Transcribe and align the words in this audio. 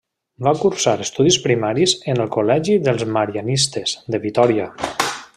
Va 0.45 0.51
cursar 0.61 0.93
estudis 1.03 1.35
primaris 1.43 1.93
en 2.13 2.23
el 2.25 2.31
Col·legi 2.37 2.77
dels 2.87 3.05
Marianistes 3.17 3.93
de 4.17 4.23
Vitòria. 4.29 4.67